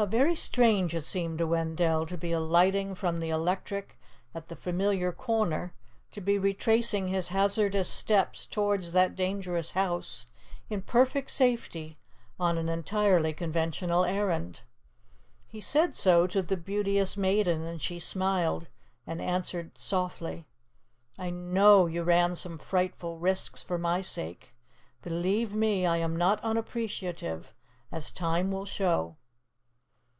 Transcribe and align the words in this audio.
How 0.00 0.06
very 0.06 0.34
strange 0.34 0.94
it 0.94 1.04
seemed 1.04 1.36
to 1.38 1.46
Wendell 1.46 2.06
to 2.06 2.16
be 2.16 2.32
alighting 2.32 2.94
from 2.94 3.20
the 3.20 3.28
electric 3.28 3.98
at 4.34 4.48
the 4.48 4.56
familiar 4.56 5.12
corner, 5.12 5.74
to 6.12 6.22
be 6.22 6.38
retracing 6.38 7.08
his 7.08 7.28
hazardous 7.28 7.86
steps 7.90 8.46
towards 8.46 8.92
that 8.92 9.14
dangerous 9.14 9.72
house, 9.72 10.28
in 10.70 10.80
perfect 10.80 11.30
safety, 11.30 11.98
on 12.38 12.56
an 12.56 12.66
entirely 12.70 13.34
conventional 13.34 14.06
errand. 14.06 14.62
He 15.46 15.60
said 15.60 15.94
so 15.94 16.26
to 16.28 16.40
the 16.40 16.56
Beauteous 16.56 17.18
Maiden, 17.18 17.60
and 17.64 17.82
she 17.82 17.98
smiled 17.98 18.68
and 19.06 19.20
answered 19.20 19.76
softly. 19.76 20.46
"I 21.18 21.28
know 21.28 21.84
you 21.84 22.02
ran 22.04 22.36
some 22.36 22.56
frightful 22.56 23.18
risks 23.18 23.62
for 23.62 23.76
my 23.76 24.00
sake. 24.00 24.54
Believe 25.02 25.54
me, 25.54 25.84
I 25.84 25.98
am 25.98 26.16
not 26.16 26.42
unappreciative, 26.42 27.52
as 27.92 28.10
time 28.10 28.50
will 28.50 28.64
show." 28.64 29.18